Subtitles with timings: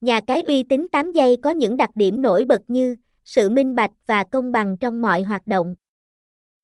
[0.00, 3.74] Nhà cái uy tín 8 giây có những đặc điểm nổi bật như sự minh
[3.74, 5.74] bạch và công bằng trong mọi hoạt động.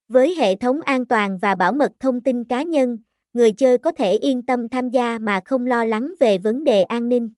[0.08, 2.98] Với hệ thống an toàn và bảo mật thông tin cá nhân,
[3.32, 6.82] người chơi có thể yên tâm tham gia mà không lo lắng về vấn đề
[6.82, 7.30] an ninh.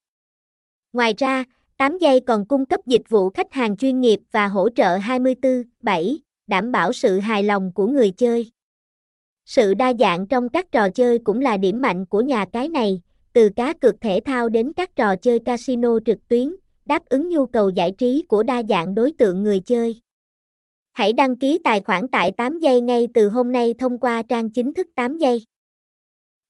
[0.92, 1.44] Ngoài ra,
[1.76, 6.16] 8 giây còn cung cấp dịch vụ khách hàng chuyên nghiệp và hỗ trợ 24/7,
[6.46, 8.50] đảm bảo sự hài lòng của người chơi.
[9.44, 13.02] Sự đa dạng trong các trò chơi cũng là điểm mạnh của nhà cái này,
[13.38, 16.54] từ cá cược thể thao đến các trò chơi casino trực tuyến,
[16.86, 20.00] đáp ứng nhu cầu giải trí của đa dạng đối tượng người chơi.
[20.92, 24.50] Hãy đăng ký tài khoản tại 8 giây ngay từ hôm nay thông qua trang
[24.50, 25.44] chính thức 8 giây.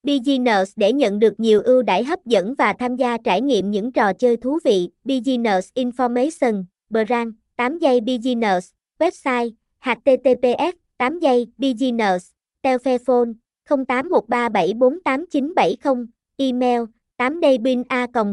[0.03, 3.93] Beginners để nhận được nhiều ưu đãi hấp dẫn và tham gia trải nghiệm những
[3.93, 4.89] trò chơi thú vị.
[5.05, 12.31] Beginners Information, Brand, 8 giây Beginners, website, https, 8 giây Beginners,
[12.63, 13.33] telephone,
[13.69, 16.07] 0813748970,
[16.39, 16.87] email,
[17.19, 17.85] 8 daybin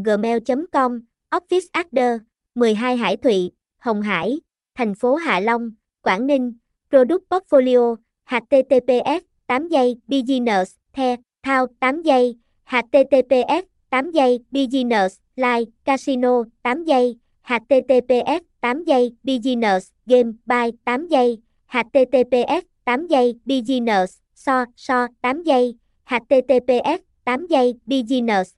[0.03, 0.99] gmail.com,
[1.31, 2.19] office adder,
[2.55, 4.39] 12 Hải Thụy, Hồng Hải,
[4.75, 5.71] thành phố Hạ Long,
[6.01, 6.53] Quảng Ninh,
[6.89, 12.35] product portfolio, https, 8 giây Business the, thao 8 giây,
[12.65, 21.07] https 8 giây Business live casino 8 giây, https 8 giây Business game Buy 8
[21.09, 28.53] giây, https 8 giây Business so so 8 giây, https 8 giây Business.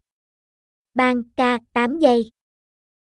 [0.93, 2.31] ban k 8 giây